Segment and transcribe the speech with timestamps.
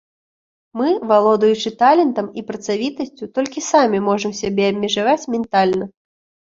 [0.79, 5.85] Мы, валодаючы талентам і працавітасцю, толькі самі можам сябе абмежаваць ментальна.